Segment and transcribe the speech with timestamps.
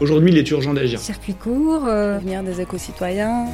[0.00, 1.00] Aujourd'hui, il est urgent d'agir.
[1.00, 3.46] Circuit court, euh, devenir des éco-citoyens.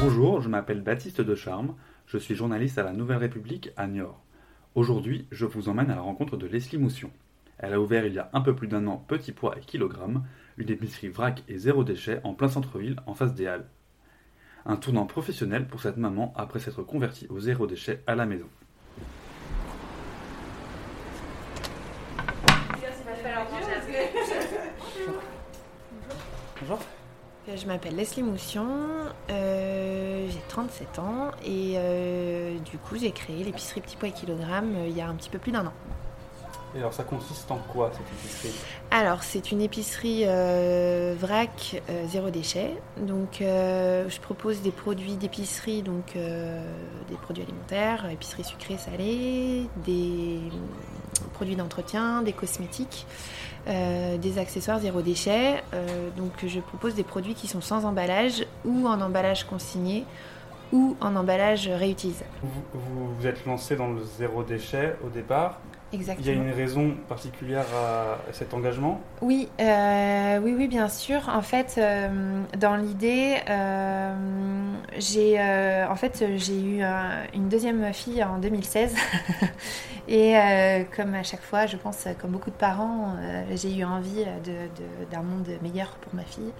[0.00, 1.74] Bonjour, je m'appelle Baptiste de Charme,
[2.06, 4.22] je suis journaliste à la Nouvelle République à Niort.
[4.76, 7.10] Aujourd'hui, je vous emmène à la rencontre de Leslie Moussion.
[7.58, 10.22] Elle a ouvert il y a un peu plus d'un an Petit Poids et Kilogramme,
[10.56, 13.66] une épicerie vrac et zéro déchet en plein centre-ville en face des Halles.
[14.66, 18.46] Un tournant professionnel pour cette maman après s'être convertie au zéro déchet à la maison.
[27.56, 28.66] Je m'appelle Leslie Moussion,
[29.28, 34.76] euh, j'ai 37 ans et euh, du coup j'ai créé l'épicerie Petit Poids et Kilogramme
[34.76, 35.72] euh, il y a un petit peu plus d'un an.
[36.74, 38.54] Et alors ça consiste en quoi cette épicerie?
[38.92, 42.76] Alors c'est une épicerie euh, vrac euh, zéro déchet.
[42.98, 50.38] Donc euh, je propose des produits d'épicerie, donc des produits alimentaires, épicerie sucrée, salée, des
[51.40, 53.06] produits d'entretien, des cosmétiques.
[53.66, 55.62] des accessoires zéro déchet.
[56.16, 60.04] donc je propose des produits qui sont sans emballage ou en emballage consigné
[60.72, 62.30] ou en emballage réutilisable.
[62.42, 65.58] Vous vous, vous êtes lancé dans le zéro déchet au départ
[65.92, 66.24] Exactement.
[66.24, 71.28] Il y a une raison particulière à cet engagement Oui, euh, oui, oui, bien sûr.
[71.28, 74.14] En fait, euh, dans l'idée, euh,
[74.98, 75.40] j'ai,
[75.88, 78.94] en fait, j'ai eu un- une deuxième fille en 2016,
[80.08, 80.34] et
[80.96, 83.14] comme à chaque fois, je pense, comme beaucoup de parents,
[83.54, 86.52] j'ai eu envie de, de- d'un monde meilleur pour ma fille.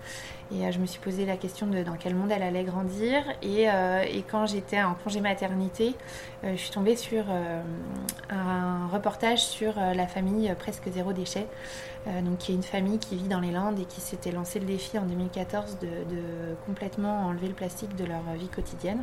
[0.53, 3.23] Et euh, je me suis posé la question de dans quel monde elle allait grandir.
[3.43, 5.95] Et, euh, quand j'étais en congé maternité,
[6.45, 7.25] euh, je suis tombée sur
[8.31, 11.47] un reportage sur la famille presque zéro déchet,
[12.07, 14.67] donc qui est une famille qui vit dans les Landes et qui s'était lancé le
[14.67, 15.89] défi en 2014 de,
[16.67, 19.03] complètement enlever le plastique de leur vie quotidienne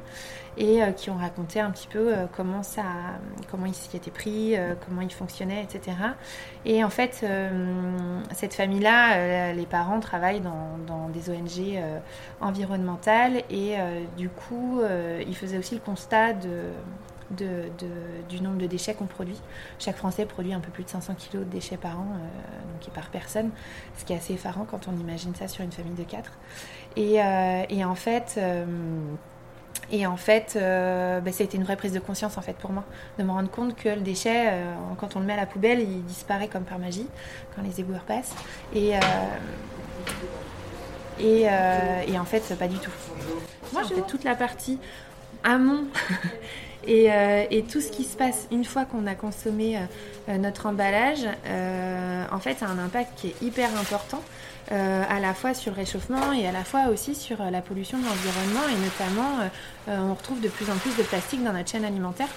[0.57, 2.83] et euh, qui ont raconté un petit peu euh, comment ça,
[3.49, 5.95] comment ils s'y étaient pris, euh, comment ils fonctionnaient, etc.
[6.65, 11.99] Et en fait, euh, cette famille-là, euh, les parents travaillent dans, des ONG euh,
[12.41, 16.71] environnementales et euh, du coup, euh, ils faisaient aussi le constat de,
[17.31, 19.39] de, de- du nombre de déchets qu'on produit.
[19.79, 22.17] Chaque Français produit un peu plus de 500 kg de déchets par an, euh,
[22.73, 23.49] donc et par personne,
[23.97, 26.31] ce qui est assez effarant quand on imagine ça sur une famille de 4.
[26.95, 28.65] Et, euh, et en fait, euh,
[29.91, 32.71] et en fait bah, ça a été une vraie prise de conscience en fait pour
[32.71, 32.83] moi,
[33.19, 34.51] de me rendre compte que le déchet,
[34.97, 37.07] quand on le met à la poubelle, il disparaît comme par magie
[37.55, 38.33] quand les éboueurs passent.
[38.73, 38.93] Et,
[41.19, 41.41] et,
[42.07, 42.91] et en fait, pas du tout.
[43.73, 44.79] Moi, j'ai toute la partie
[45.43, 45.85] amont
[46.85, 49.81] et, euh, et tout ce qui se passe une fois qu'on a consommé euh,
[50.29, 51.25] euh, notre emballage,
[52.31, 54.21] en fait, a un impact qui est hyper important.
[54.69, 58.03] à la fois sur le réchauffement et à la fois aussi sur la pollution de
[58.03, 59.49] l'environnement et notamment
[59.87, 62.27] on retrouve de plus en plus de plastique dans notre chaîne alimentaire.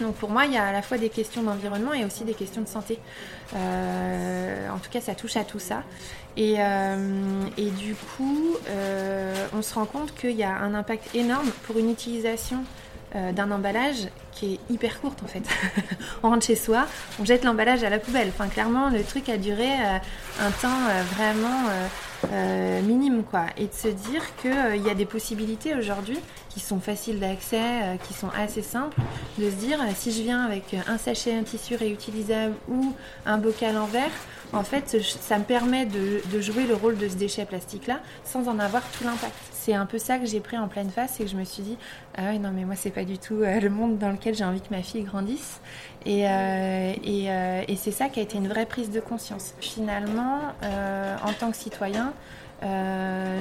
[0.00, 2.34] Donc pour moi, il y a à la fois des questions d'environnement et aussi des
[2.34, 2.98] questions de santé.
[3.54, 5.84] En tout cas, ça touche à tout ça.
[6.36, 6.56] Et,
[7.78, 8.56] du coup,
[9.56, 12.64] on se rend compte qu'il y a un impact énorme pour une utilisation
[13.14, 15.42] d'un emballage qui est hyper courte en fait.
[16.22, 16.86] on rentre chez soi,
[17.20, 18.28] on jette l'emballage à la poubelle.
[18.28, 19.98] Enfin, clairement, le truc a duré euh,
[20.40, 21.68] un temps euh, vraiment
[22.32, 23.46] euh, minime quoi.
[23.56, 26.18] Et de se dire qu'il y a des possibilités aujourd'hui
[26.50, 28.96] qui sont faciles d'accès, qui sont assez simples,
[29.38, 32.94] de se dire si je viens avec un sachet, un tissu réutilisable ou
[33.26, 34.12] un bocal en verre,
[34.52, 38.46] en fait, ça me permet de, de jouer le rôle de ce déchet plastique-là sans
[38.46, 39.34] en avoir tout l'impact.
[39.52, 41.62] C'est un peu ça que j'ai pris en pleine face et que je me suis
[41.62, 41.76] dit,
[42.16, 44.60] ah ouais, non, mais moi, c'est pas du tout le monde dans lequel j'ai envie
[44.60, 45.60] que ma fille grandisse.
[46.06, 49.54] Et, euh, euh, et c'est ça qui a été une vraie prise de conscience.
[49.60, 52.12] Finalement, euh, en tant que citoyen,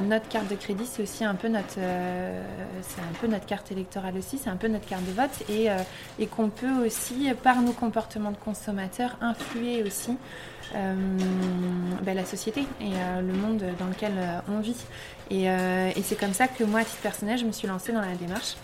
[0.09, 4.17] notre carte de crédit, c'est aussi un peu notre, c'est un peu notre carte électorale
[4.17, 5.29] aussi, c'est un peu notre carte de vote,
[6.19, 10.17] et, qu'on peut aussi, par nos comportements de consommateurs, influer aussi
[10.73, 12.91] ben, la société et
[13.21, 14.11] le monde dans lequel
[14.49, 14.75] on vit.
[15.31, 15.47] Et
[16.03, 18.55] c'est comme ça que moi, à titre personnel, je me suis lancée dans la démarche.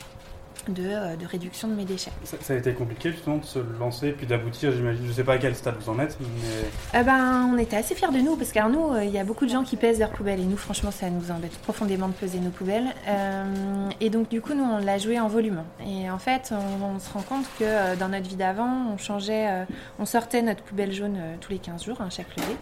[0.69, 2.11] De, de, réduction de mes déchets.
[2.23, 5.03] Ça, ça, a été compliqué justement de se lancer puis d'aboutir, j'imagine.
[5.03, 6.99] Je ne sais pas à quel stade vous en êtes, mais...
[6.99, 9.45] Eh ben, on était assez fiers de nous parce qu'à nous, il y a beaucoup
[9.45, 12.39] de gens qui pèsent leurs poubelles et nous, franchement, ça nous embête profondément de peser
[12.39, 12.93] nos poubelles.
[13.07, 15.63] Euh, et donc, du coup, nous, on l'a joué en volume.
[15.85, 19.65] Et en fait, on, on se rend compte que dans notre vie d'avant, on changeait,
[19.99, 22.57] on sortait notre poubelle jaune tous les 15 jours, hein, chaque levée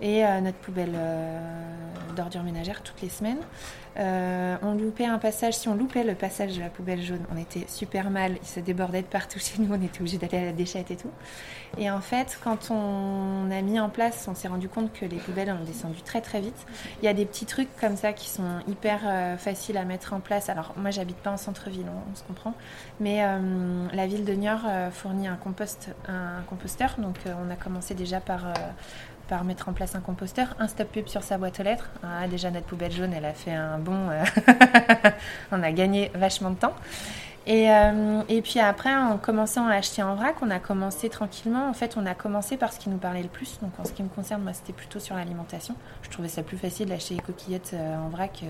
[0.00, 1.40] et euh, notre poubelle euh,
[2.16, 3.40] d'ordures ménagères toutes les semaines.
[3.98, 7.36] Euh, on loupait un passage, si on loupait le passage de la poubelle jaune, on
[7.36, 10.44] était super mal, il se débordait de partout chez nous, on était obligé d'aller à
[10.46, 11.10] la déchette et tout.
[11.76, 15.16] Et en fait, quand on a mis en place, on s'est rendu compte que les
[15.16, 16.66] poubelles ont descendu très très vite.
[17.02, 19.00] Il y a des petits trucs comme ça qui sont hyper
[19.38, 20.48] faciles à mettre en place.
[20.48, 22.54] Alors moi, j'habite pas en centre-ville, on, se comprend,
[23.00, 23.22] mais
[23.92, 24.62] la ville de Niort
[24.92, 25.38] fournit un,
[26.08, 28.46] un composteur, donc on a commencé déjà par
[29.28, 31.90] par mettre en place un composteur, un stop pub sur sa boîte aux lettres.
[32.02, 34.08] Ah, déjà, notre poubelle jaune, elle a fait un bon.
[34.10, 34.24] Euh,
[35.52, 36.74] on a gagné vachement de temps.
[37.46, 41.68] Et, euh, et, puis après, en commençant à acheter en vrac, on a commencé tranquillement.
[41.68, 43.58] En fait, on a commencé par ce qui nous parlait le plus.
[43.62, 45.74] Donc, en ce qui me concerne, moi, c'était plutôt sur l'alimentation.
[46.02, 48.44] Je trouvais ça plus facile d'acheter les coquillettes euh, en vrac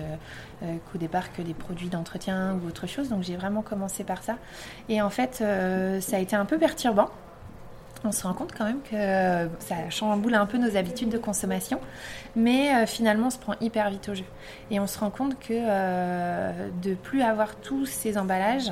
[0.59, 3.09] qu'au départ que des produits d'entretien ou autre chose.
[3.09, 4.35] Donc, j'ai vraiment commencé par ça.
[4.89, 5.35] Et en fait,
[6.01, 7.09] ça a été un peu perturbant
[8.03, 11.17] on se rend compte quand même que euh, ça chamboule un peu nos habitudes de
[11.17, 11.79] consommation,
[12.35, 14.25] mais euh, finalement on se prend hyper vite au jeu.
[14.71, 18.71] Et on se rend compte que euh, de plus avoir tous ces emballages,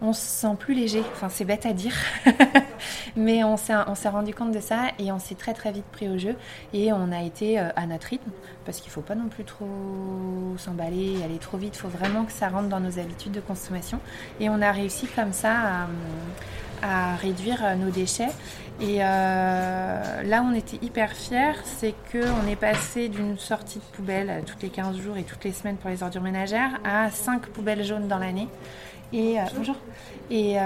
[0.00, 1.02] on se sent plus léger.
[1.12, 1.94] Enfin, c'est bête à dire,
[3.16, 3.74] mais on s'est,
[4.08, 6.36] rendu compte de ça et on s'est très très vite pris au jeu
[6.72, 8.30] et on a été à notre rythme
[8.64, 11.74] parce qu'il ne faut pas non plus trop s'emballer, aller trop vite.
[11.76, 14.00] Il faut vraiment que ça rentre dans nos habitudes de consommation
[14.40, 15.86] et on a réussi comme ça
[16.82, 18.28] à réduire euh, nos déchets.
[18.80, 24.30] Et euh, là, on était hyper fiers, c'est qu'on est passé d'une sortie de poubelle
[24.30, 27.46] euh, toutes les 15 jours et toutes les semaines pour les ordures ménagères à 5
[27.48, 28.48] poubelles jaunes dans l'année.
[29.12, 29.76] Et bonjour.
[30.30, 30.56] Et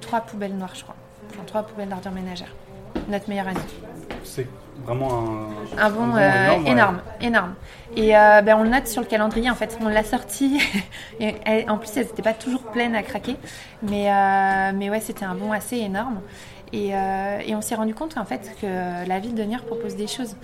[0.00, 0.96] 3 poubelles noires, je crois.
[1.30, 2.54] Enfin, 3 poubelles d'ordures ménagères.
[3.08, 3.60] Notre meilleure année.
[4.22, 4.46] C'est
[4.84, 7.54] vraiment un, un bon, énorme, énorme, énorme,
[7.96, 9.50] Et ben, on le note sur le calendrier.
[9.50, 10.60] En fait, on l'a sorti.
[11.20, 13.36] et en plus, elles n'étaient pas toujours pleines à craquer.
[13.82, 16.20] Mais, euh, mais ouais, c'était un bond assez énorme.
[16.74, 19.94] Et, euh, et, on s'est rendu compte en fait que la ville de Niort propose
[19.94, 20.34] des choses.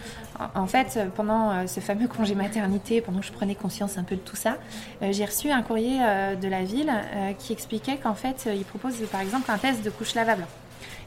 [0.54, 4.14] En, fait, pendant euh, ce fameux congé maternité, pendant que je prenais conscience un peu
[4.14, 4.56] de tout ça,
[5.02, 5.98] j'ai reçu un courrier
[6.40, 6.92] de la ville
[7.38, 10.46] qui expliquait qu'en fait, ils proposent par exemple un test de couche lavable.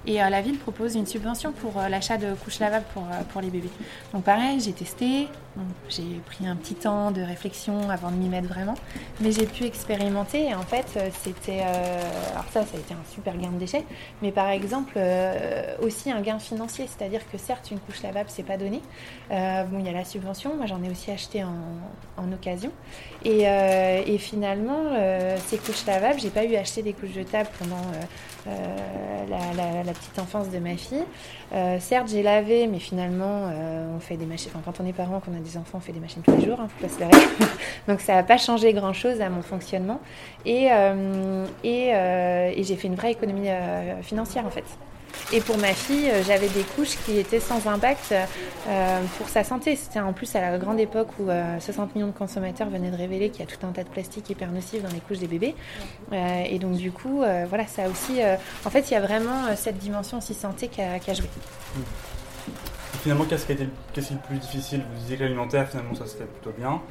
[0.06, 3.70] Et la ville propose une subvention pour l'achat de couches lavables pour, pour les bébés.
[4.14, 5.28] Donc pareil, j'ai testé,
[5.90, 8.76] j'ai pris un petit temps de réflexion avant de m'y mettre vraiment,
[9.22, 13.12] mais j'ai pu expérimenter en fait euh, c'était, euh, alors ça ça a été un
[13.12, 13.86] super gain de déchets,
[14.22, 18.44] mais par exemple euh, aussi un gain financier, c'est-à-dire que certes une couche lavable c'est
[18.44, 18.82] pas donné,
[19.30, 21.54] bon il y a la subvention, moi j'en ai aussi acheté en,
[22.18, 22.72] en occasion.
[23.26, 23.48] Et,
[24.18, 24.94] finalement
[25.46, 27.82] ces couches lavables j'ai pas eu à acheter des couches de table pendant
[28.46, 31.04] la, petite enfance de ma fille,
[31.80, 33.52] certes j'ai lavé mais finalement
[33.96, 36.00] on fait des machines, quand on est parent qu'on a des enfants, on fait des
[36.00, 37.00] machines tous les jours, hein, faut pas se
[37.88, 40.00] Donc ça n'a pas changé grand-chose à mon fonctionnement.
[40.46, 44.64] Et, euh, euh, et, j'ai fait une vraie économie euh, financière en fait.
[45.32, 48.16] Et pour ma fille, j'avais des couches qui étaient sans impact
[49.18, 49.76] pour sa santé.
[49.76, 51.28] C'était en plus à la grande époque où
[51.60, 54.28] 60 millions de consommateurs venaient de révéler qu'il y a tout un tas de plastique
[54.32, 55.54] hyper nocif dans les couches des bébés.
[56.12, 58.22] et donc du coup, voilà, ça aussi...
[58.66, 61.30] en fait, il y a vraiment cette dimension aussi santé qui a, joué.
[63.04, 64.80] Finalement, qu'est-ce qui, a été, le plus difficile?
[64.90, 66.82] Vous disiez que l'alimentaire, finalement, ça c'était plutôt bien.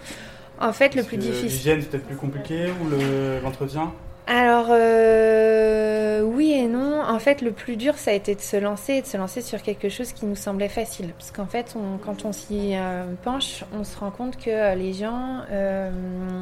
[0.60, 1.48] En fait, le plus difficile.
[1.48, 3.94] L'hygiène, c'était plus compliqué ou l'entretien?
[4.26, 7.02] Alors euh, oui et non.
[7.02, 9.40] En fait, le plus dur, ça a été de se lancer et de se lancer
[9.40, 11.12] sur quelque chose qui nous semblait facile.
[11.18, 11.74] Parce qu'en fait,
[12.04, 15.40] quand on s'y euh, penche, on se rend compte que euh, les gens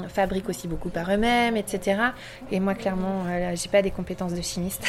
[0.08, 2.00] fabriquent aussi beaucoup par eux-mêmes, etc.
[2.50, 4.82] Et moi, clairement, j'ai pas des compétences de chimiste.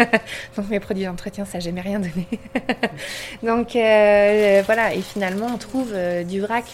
[0.56, 2.26] Donc mes produits d'entretien, ça jamais rien donné.
[3.42, 4.94] Donc voilà.
[4.94, 5.94] Et finalement, on trouve
[6.24, 6.64] du vrac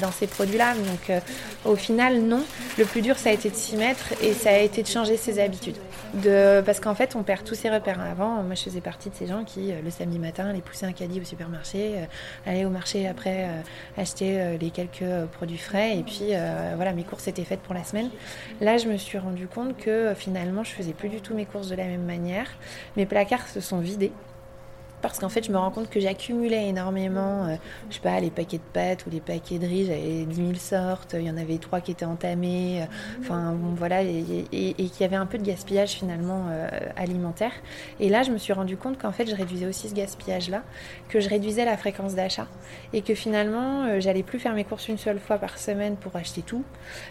[0.00, 0.74] dans ces produits-là.
[0.74, 1.20] Donc
[1.64, 2.42] au final, non.
[2.78, 5.01] Le plus dur, ça a été de s'y mettre et ça a été de changer
[5.04, 5.76] ses habitudes.
[6.14, 8.00] De, parce qu'en fait, on perd tous ses repères.
[8.00, 10.86] Avant, moi, je faisais partie de ces gens qui, euh, le samedi matin, allaient pousser
[10.86, 15.98] un caddie au supermarché, euh, aller au marché après, euh, acheter les quelques produits frais,
[15.98, 16.32] et puis
[16.76, 18.10] voilà, mes courses étaient faites pour la semaine.
[18.60, 21.68] Là, je me suis rendu compte que finalement, je faisais plus du tout mes courses
[21.68, 22.46] de la même manière.
[22.96, 24.12] Mes placards se sont vidés.
[25.02, 27.56] Parce qu'en fait, je me rends compte que j'accumulais énormément, euh,
[27.90, 30.54] je sais pas, les paquets de pâtes ou les paquets de riz, j'avais 10 000
[30.54, 32.86] sortes, il y en avait trois qui étaient entamés, euh,
[33.20, 37.52] enfin bon, voilà, et, qu'il y avait un peu de gaspillage finalement euh, alimentaire.
[37.98, 40.62] Et là, je me suis rendu compte qu'en fait, je réduisais aussi ce gaspillage-là,
[41.08, 42.46] que je réduisais la fréquence d'achat,
[42.92, 46.42] et que finalement, j'allais plus faire mes courses une seule fois par semaine pour acheter
[46.42, 46.62] tout,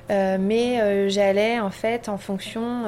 [0.10, 2.86] mais j'allais en fait en fonction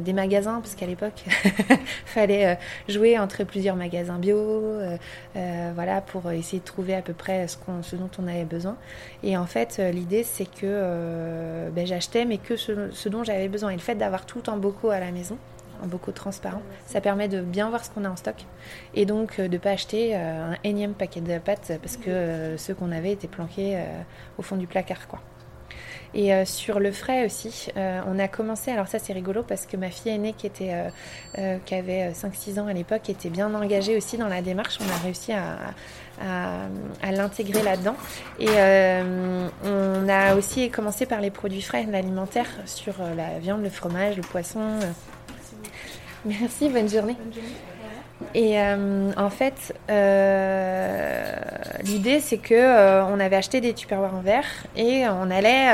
[0.00, 1.24] des magasins, parce qu'à l'époque,
[2.04, 4.96] fallait jouer entre plusieurs magasins bio euh,
[5.36, 8.76] euh, voilà, pour essayer de trouver à peu près ce, dont on avait besoin.
[9.22, 13.70] Et en fait, euh, l'idée, c'est que ben, j'achetais, mais que ce, dont j'avais besoin.
[13.70, 15.38] Et le fait d'avoir tout en bocaux à la maison,
[15.82, 18.36] en bocaux transparents, ça permet de bien voir ce qu'on a en stock
[18.94, 22.92] et donc de ne pas acheter un énième paquet de pâtes parce que ceux qu'on
[22.92, 23.82] avait étaient planqués
[24.36, 24.98] au fond du placard.
[26.14, 29.66] Et euh, sur le frais aussi, euh, on a commencé, alors ça c'est rigolo parce
[29.66, 30.90] que ma fille aînée qui, était,
[31.38, 34.78] euh, qui avait 5-6 ans à l'époque était bien engagée aussi dans la démarche.
[34.80, 35.58] On a réussi à,
[36.20, 37.96] à, l'intégrer là-dedans.
[38.38, 38.48] Et
[39.64, 44.22] on a aussi commencé par les produits frais, l'alimentaire, sur la viande, le fromage, le
[44.22, 44.60] poisson.
[46.24, 47.16] Merci, bonne journée.
[47.18, 47.69] Bonne journée.
[48.34, 51.24] Et euh, en fait, euh,
[51.82, 54.46] l'idée c'est que euh, on avait acheté des tupperwares en verre
[54.76, 55.68] et on allait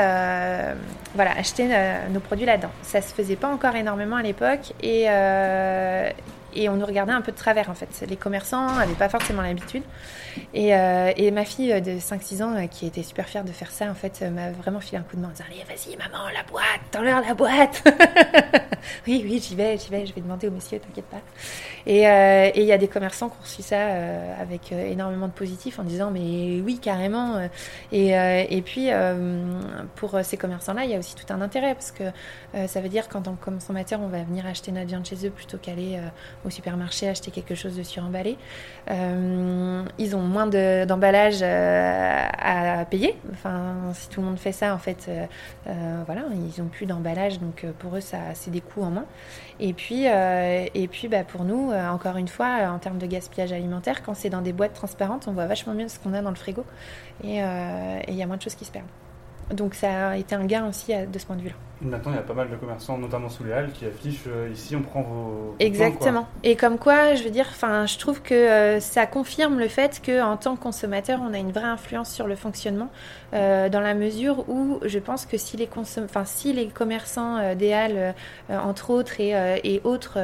[1.15, 1.69] voilà, acheter
[2.11, 2.71] nos produits là-dedans.
[2.81, 5.07] Ça se faisait pas encore énormément à l'époque et,
[6.55, 8.05] et on nous regardait un peu de travers en fait.
[8.07, 9.83] Les commerçants n'avaient pas forcément l'habitude.
[10.53, 13.95] Et, et, ma fille de 5-6 ans, qui était super fière de faire ça, en
[13.95, 16.81] fait, m'a vraiment filé un coup de main en disant Allez, vas-y, maman, la boîte,
[16.91, 17.83] tends-leur la boîte
[19.07, 21.21] Oui, oui, j'y vais, j'y vais, je vais demander au monsieur, t'inquiète pas.
[21.87, 25.27] Euh, et il y a des commerçants qui ont reçu ça euh, avec euh, énormément
[25.27, 27.47] de positifs en disant mais oui carrément.
[27.91, 28.89] Et, et puis
[29.95, 32.03] pour ces commerçants-là, il y a aussi tout un intérêt parce que
[32.67, 35.29] ça veut dire qu'en tant que consommateur, on va venir acheter notre viande chez eux
[35.29, 35.99] plutôt qu'aller
[36.45, 38.37] au supermarché acheter quelque chose de suremballé.
[38.89, 43.15] ils ont moins d'emballage à payer.
[43.31, 45.09] Enfin, si tout le monde fait ça, en fait,
[45.65, 49.05] voilà, ils n'ont plus d'emballage, donc pour eux, ça c'est des coûts en moins.
[49.59, 53.05] Et puis, et puis bah, pour nous, euh, encore une fois, euh, en termes de
[53.05, 56.21] gaspillage alimentaire, quand c'est dans des boîtes transparentes, on voit vachement mieux ce qu'on a
[56.21, 56.65] dans le frigo
[57.23, 58.85] et euh, il y a moins de choses qui se perdent.
[59.53, 61.55] Donc ça a été un gain aussi de ce point de vue-là.
[61.79, 64.49] Maintenant, il y a pas mal de commerçants, notamment sous les halles, qui affichent euh,
[64.51, 65.55] ici on prend vos.
[65.59, 66.27] Exactement.
[66.43, 70.37] Et comme quoi, je veux dire, je trouve que euh, ça confirme le fait qu'en
[70.37, 72.89] tant que consommateur, on a une vraie influence sur le fonctionnement,
[73.33, 77.73] euh, dans la mesure où je pense que si les, enfin, si les commerçants des
[77.73, 78.15] halles,
[78.49, 80.17] entre autres, et, et autres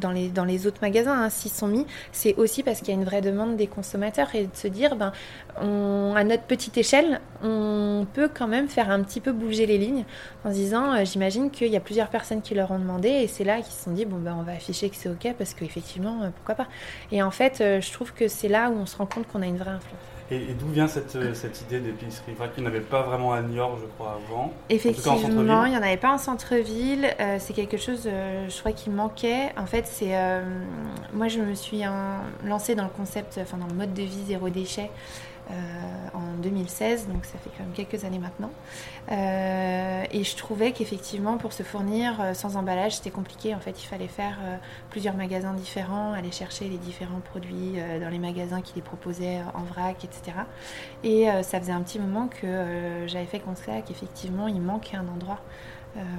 [0.00, 2.92] dans, les, dans les autres magasins, hein, s'y sont mis, c'est aussi parce qu'il y
[2.92, 5.12] a une vraie demande des consommateurs et de se dire, ben,
[5.58, 10.04] à notre petite échelle, on peut quand même faire un petit peu bouger les lignes
[10.44, 13.26] en se disant euh, j'imagine qu'il y a plusieurs personnes qui leur ont demandé et
[13.26, 15.54] c'est là qu'ils se sont dit bon ben on va afficher que c'est ok parce
[15.54, 16.68] qu'effectivement euh, pourquoi pas
[17.12, 19.42] et en fait euh, je trouve que c'est là où on se rend compte qu'on
[19.42, 20.00] a une vraie influence
[20.30, 22.32] et, d'où vient cette, cette idée d'épicerie?
[22.32, 25.82] Vrac qu'il n'y avait pas vraiment à Niort, je crois, avant Effectivement, il n'y en
[25.82, 27.14] avait pas en centre-ville.
[27.38, 29.50] c'est quelque chose, je crois, qui manquait.
[29.58, 30.14] En fait, c'est
[31.12, 31.82] moi, je me suis
[32.42, 34.88] lancée dans le concept, enfin dans le mode de vie zéro déchet.
[35.50, 35.54] Euh,
[36.14, 38.50] en 2016, donc ça fait quand même quelques années maintenant.
[39.12, 43.54] Euh, et je trouvais qu'effectivement, pour se fournir euh, sans emballage, c'était compliqué.
[43.54, 44.38] En fait, il fallait faire
[44.88, 49.64] plusieurs magasins différents, aller chercher les différents produits dans les magasins qui les proposaient en
[49.64, 50.38] vrac, etc.
[51.02, 55.40] Et ça faisait un petit moment que j'avais fait constat qu'effectivement, il manquait un endroit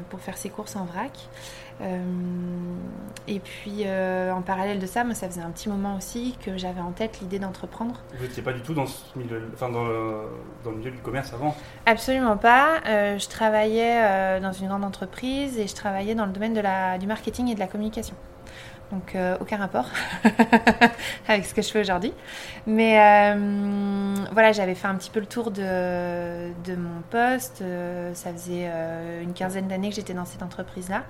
[0.10, 1.12] pour faire ses courses en vrac.
[1.82, 2.00] Euh,
[3.27, 6.58] et puis euh, en parallèle de ça, moi, ça faisait un petit moment aussi que
[6.58, 8.01] j'avais en tête l'idée d'entreprendre.
[8.17, 10.22] Vous n'étiez pas du tout dans, ce milieu, enfin, dans, le,
[10.63, 11.55] dans le milieu du commerce avant
[11.86, 12.82] Absolument pas.
[12.88, 16.98] Euh, je travaillais dans une grande entreprise et je travaillais dans le domaine de la,
[16.98, 18.15] du marketing et de la communication.
[18.92, 19.88] Donc euh, aucun rapport
[21.27, 22.13] avec ce que je fais aujourd'hui.
[22.68, 27.62] Mais euh, voilà, j'avais fait un petit peu le tour de, de mon poste.
[27.62, 28.70] Euh, ça faisait
[29.22, 31.04] une quinzaine d'années que j'étais dans cette entreprise-là.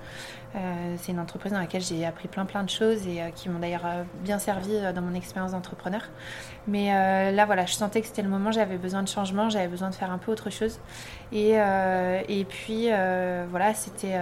[0.96, 3.86] c'est une entreprise dans laquelle j'ai appris plein plein de choses et qui m'ont d'ailleurs
[4.22, 6.02] bien servi dans mon expérience d'entrepreneur.
[6.66, 9.90] Mais là voilà, je sentais que c'était le moment, j'avais besoin de changement, j'avais besoin
[9.90, 10.78] de faire un peu autre chose.
[11.32, 11.52] Et,
[12.28, 12.88] et puis
[13.50, 14.18] voilà, c'était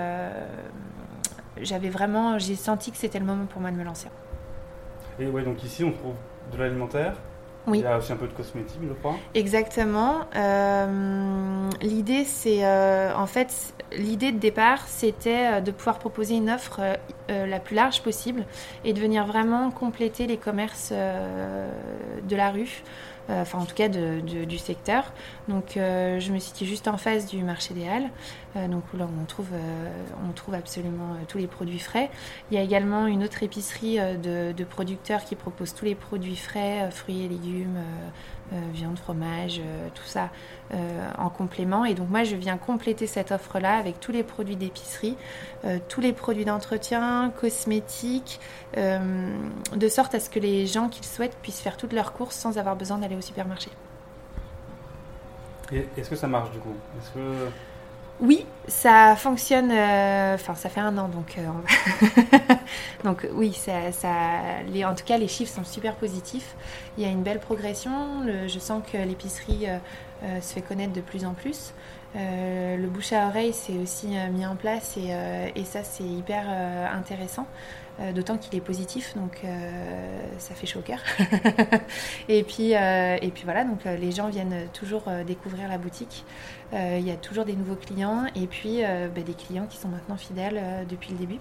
[1.61, 4.09] j'avais vraiment, j'ai senti que c'était le moment pour moi de me lancer.
[5.19, 6.15] Et ouais, donc ici on trouve
[6.53, 7.15] de l'alimentaire.
[7.67, 7.79] Oui.
[7.79, 9.17] Il y a aussi un peu de cosmétique, je crois.
[9.35, 10.27] Exactement.
[10.37, 16.51] Euh, l'idée, c'est euh, en fait l'idée de départ, c'était euh, de pouvoir proposer une
[16.51, 16.81] offre
[17.29, 18.45] la plus large possible
[18.85, 22.83] et de venir vraiment compléter les commerces de la rue
[23.31, 25.05] enfin en tout cas du secteur.
[25.49, 28.11] Donc je me situe juste en face du marché des Halles,
[28.55, 29.49] donc là on trouve,
[30.35, 32.11] trouve absolument tous les produits frais.
[32.51, 36.91] Il y a également une autre épicerie de, producteurs qui propose tous les produits frais,
[36.91, 37.79] fruits et légumes.
[38.53, 40.29] Euh, viande, fromage, euh, tout ça
[40.75, 41.87] euh, en complément.
[41.87, 45.17] Et donc moi, je viens compléter cette offre-là avec tous les produits d'épicerie,
[45.89, 48.39] tous les produits d'entretien, cosmétiques,
[48.77, 52.37] de sorte à ce que les gens qui le souhaitent puissent faire toutes leurs courses
[52.37, 53.71] sans avoir besoin d'aller au supermarché.
[55.73, 56.75] Est-ce que ça marche du coup?
[58.21, 59.71] Oui, ça fonctionne.
[59.73, 62.55] Euh, enfin, ça fait un an, donc euh,
[63.05, 64.13] donc oui, ça, ça,
[64.69, 66.55] les, en tout cas, les chiffres sont super positifs.
[66.97, 67.93] Il y a une belle progression.
[68.47, 69.67] je sens que l'épicerie
[70.23, 71.73] euh, se fait connaître de plus en plus.
[72.15, 75.13] le bouche à oreille, c'est aussi mis en place et,
[75.57, 76.45] et ça, c'est hyper
[76.95, 77.47] intéressant.
[78.01, 80.99] Euh, d'autant qu'il est positif, donc euh, ça fait chaud au cœur.
[82.29, 86.25] et, puis, euh, et puis voilà, donc les gens viennent toujours découvrir la boutique.
[86.73, 90.17] Il y a toujours des nouveaux clients et puis bah, des clients qui sont maintenant
[90.17, 91.39] fidèles depuis le début.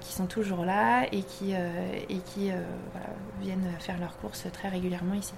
[0.00, 2.50] qui sont toujours là et qui, et qui
[3.40, 5.34] viennent faire leurs courses très régulièrement ici.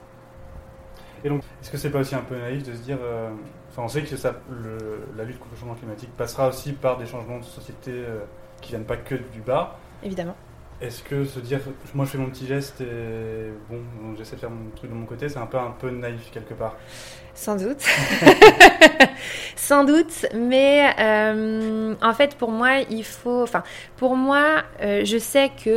[1.22, 2.96] Et donc, est-ce que c'est pas aussi un peu naïf de se dire,
[3.76, 4.40] on sait que ça,
[5.14, 8.02] la lutte contre le changement climatique passera aussi par des changements de société
[8.62, 10.36] qui viennent pas que du bas, évidemment.
[10.80, 11.60] Est-ce que se dire,
[11.92, 13.82] moi je fais mon petit geste et bon,
[14.16, 16.54] j'essaie de faire mon truc de mon côté, c'est un peu un peu naïf quelque
[16.54, 16.76] part
[17.34, 17.82] Sans doute.
[19.56, 23.62] Sans doute, mais euh, en fait pour moi il faut, enfin
[23.98, 25.68] pour moi euh, je sais que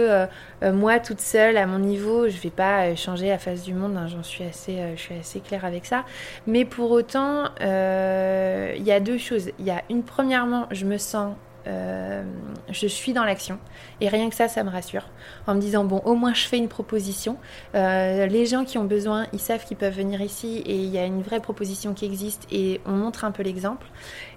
[0.64, 3.98] euh, moi toute seule à mon niveau je vais pas changer la face du monde,
[3.98, 6.06] hein, j'en suis assez, je suis assez claire avec ça,
[6.48, 9.50] mais pour autant il y a deux choses.
[9.60, 11.36] Il y a une premièrement je me sens
[11.68, 12.24] euh,
[12.70, 13.60] je suis dans l'action.
[14.02, 15.08] Et rien que ça, ça me rassure.
[15.48, 17.38] En me disant, bon, au moins je fais une proposition.
[17.76, 20.98] Euh, les gens qui ont besoin, ils savent qu'ils peuvent venir ici et il y
[20.98, 23.88] a une vraie proposition qui existe et on montre un peu l'exemple.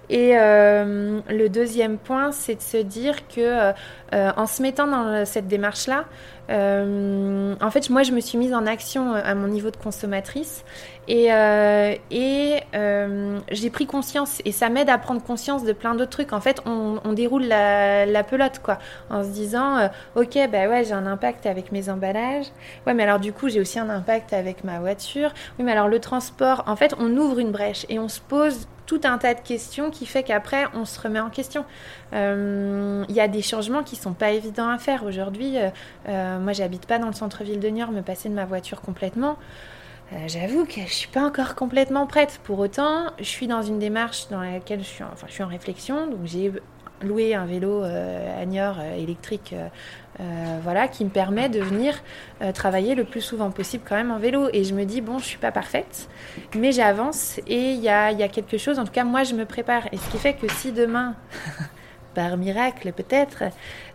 [0.09, 3.73] Et euh, le deuxième point, c'est de se dire que
[4.13, 6.05] en se mettant dans cette démarche-là,
[6.49, 10.65] en fait, moi, je me suis mise en action à mon niveau de consommatrice
[11.09, 11.95] et, euh,
[12.75, 16.33] euh, j'ai pris conscience, et ça m'aide à prendre conscience de plein d'autres trucs.
[16.33, 18.79] En fait, on, déroule la, pelote, quoi,
[19.11, 22.47] en se disant, euh, ok, bah ouais, j'ai un impact avec mes emballages.
[22.87, 25.33] Ouais, mais alors du coup, j'ai aussi un impact avec ma voiture.
[25.59, 28.67] Oui, mais alors le transport, en fait, on ouvre une brèche et on se pose
[28.87, 31.65] tout un tas de questions qui fait qu'après, on se remet en question.
[32.13, 35.57] Il y a des changements qui sont pas évidents à faire aujourd'hui.
[36.07, 39.37] moi, j'habite pas dans le centre-ville de Niort, me passer de ma voiture complètement.
[40.13, 42.41] Euh, j'avoue que je suis pas encore complètement prête.
[42.45, 45.49] Pour autant, je suis dans une démarche dans laquelle je suis, en, je suis en
[45.49, 46.07] réflexion.
[46.07, 46.53] Donc j'ai
[47.03, 48.77] loué un vélo euh, Agnor
[50.21, 52.03] euh, voilà, qui me permet de venir
[52.55, 54.49] travailler le plus souvent possible quand même en vélo.
[54.53, 56.09] Et je me dis bon, je suis pas parfaite,
[56.55, 58.79] mais j'avance et il y a, y a quelque chose.
[58.79, 59.87] En tout cas, moi, je me prépare.
[59.93, 61.15] Et ce qui fait que si demain
[62.17, 63.45] par miracle peut-être,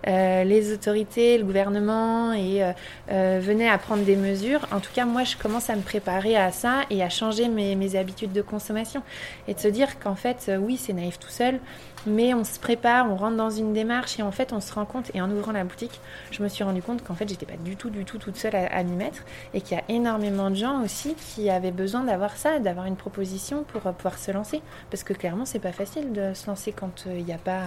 [0.08, 2.72] euh, les autorités, le gouvernement et euh,
[3.12, 4.68] euh, venaient à prendre des mesures.
[4.72, 7.76] En tout cas, moi, je commence à me préparer à ça et à changer mes,
[7.76, 9.02] mes habitudes de consommation
[9.48, 11.60] et de se dire qu'en fait, oui, c'est naïf tout seul,
[12.06, 14.86] mais on se prépare, on rentre dans une démarche et en fait, on se rend
[14.86, 15.12] compte.
[15.14, 16.00] Et en ouvrant la boutique,
[16.32, 18.56] je me suis rendu compte qu'en fait, j'étais pas du tout, du tout toute seule
[18.56, 22.38] à, m'y mettre et qu'il y a énormément de gens aussi qui avaient besoin d'avoir
[22.38, 26.34] ça, d'avoir une proposition pour pouvoir se lancer, parce que clairement, c'est pas facile de
[26.34, 27.62] se lancer quand il n'y a pas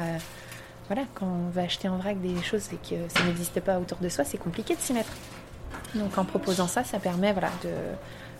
[0.88, 3.98] voilà, quand on va acheter en vrac des choses et que ça n'existe pas autour
[3.98, 5.12] de soi, c'est compliqué de s'y mettre.
[5.94, 7.50] Donc en proposant ça, ça permet voilà,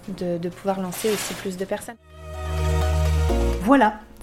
[0.09, 1.96] de, de, pouvoir lancer aussi plus de personnes.
[3.62, 3.94] Voilà,